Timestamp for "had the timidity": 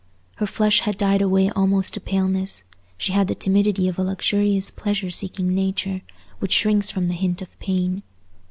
3.13-3.87